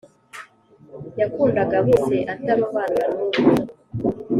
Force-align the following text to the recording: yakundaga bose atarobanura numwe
yakundaga 1.21 1.77
bose 1.87 2.15
atarobanura 2.33 3.05
numwe 3.11 3.39